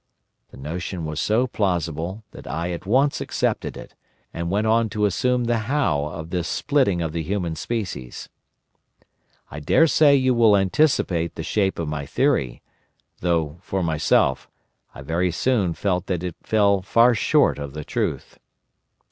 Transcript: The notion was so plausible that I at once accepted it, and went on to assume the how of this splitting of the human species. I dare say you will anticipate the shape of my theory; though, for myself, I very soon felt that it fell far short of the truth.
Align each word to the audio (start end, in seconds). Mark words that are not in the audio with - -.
The 0.49 0.57
notion 0.57 1.05
was 1.05 1.19
so 1.19 1.45
plausible 1.45 2.23
that 2.31 2.47
I 2.47 2.71
at 2.71 2.87
once 2.87 3.21
accepted 3.21 3.77
it, 3.77 3.93
and 4.33 4.49
went 4.49 4.65
on 4.65 4.89
to 4.89 5.05
assume 5.05 5.43
the 5.43 5.59
how 5.69 6.05
of 6.05 6.31
this 6.31 6.47
splitting 6.47 7.03
of 7.03 7.11
the 7.11 7.21
human 7.21 7.55
species. 7.55 8.27
I 9.51 9.59
dare 9.59 9.85
say 9.85 10.15
you 10.15 10.33
will 10.33 10.57
anticipate 10.57 11.35
the 11.35 11.43
shape 11.43 11.77
of 11.77 11.87
my 11.87 12.07
theory; 12.07 12.63
though, 13.19 13.59
for 13.61 13.83
myself, 13.83 14.49
I 14.95 15.03
very 15.03 15.29
soon 15.29 15.75
felt 15.75 16.07
that 16.07 16.23
it 16.23 16.35
fell 16.41 16.81
far 16.81 17.13
short 17.13 17.59
of 17.59 17.73
the 17.73 17.85
truth. 17.85 18.39